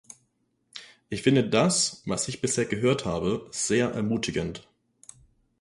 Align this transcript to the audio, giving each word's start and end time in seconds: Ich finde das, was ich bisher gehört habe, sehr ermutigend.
Ich 1.09 1.21
finde 1.21 1.47
das, 1.47 2.01
was 2.07 2.27
ich 2.27 2.41
bisher 2.41 2.65
gehört 2.65 3.05
habe, 3.05 3.47
sehr 3.51 3.89
ermutigend. 3.91 4.67